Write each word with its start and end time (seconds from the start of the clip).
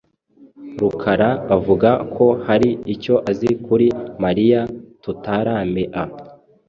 Rukara 0.81 1.29
avuga 1.55 1.89
ko 2.15 2.25
hari 2.47 2.69
icyo 2.93 3.15
azi 3.31 3.49
kuri 3.65 3.87
Mariya 4.23 4.61
tutaramea. 5.03 6.03